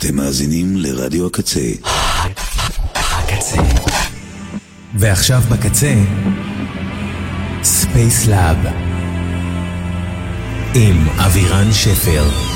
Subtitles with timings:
[0.00, 1.60] אתם מאזינים לרדיו הקצה.
[2.94, 3.56] הקצה.
[4.94, 5.94] ועכשיו בקצה,
[7.62, 8.56] ספייס לאב.
[10.74, 12.49] עם אבירן שפר.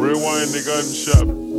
[0.00, 1.49] Rewind the gunshot.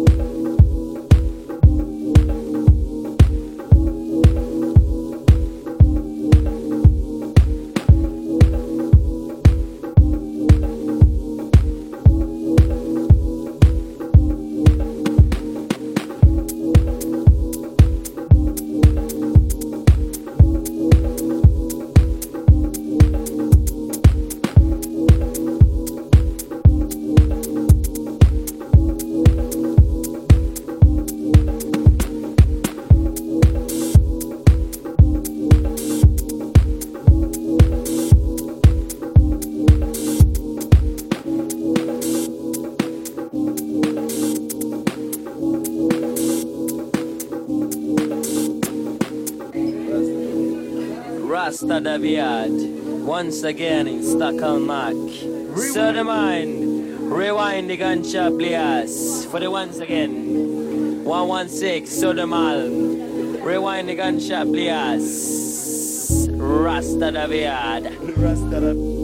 [51.62, 51.80] Mr.
[51.80, 54.96] Daviad, once again in Stockholm Mark.
[54.96, 55.74] Rewind.
[55.74, 59.26] So the mind, rewind the gunshot please.
[59.28, 61.04] for the once again.
[61.04, 66.28] 116, so the man, rewind the gunshot please.
[66.32, 67.84] Rasta Daviad.
[68.18, 69.02] Rasta Daviad.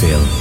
[0.00, 0.39] Phil.